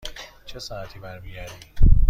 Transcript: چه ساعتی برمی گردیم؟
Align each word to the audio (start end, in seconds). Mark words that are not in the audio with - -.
چه 0.45 0.59
ساعتی 0.59 0.99
برمی 0.99 1.31
گردیم؟ 1.33 1.73